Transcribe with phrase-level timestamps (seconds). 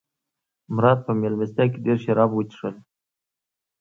[0.75, 2.75] مراد په مېلمستیا کې ډېر شراب وڅښل.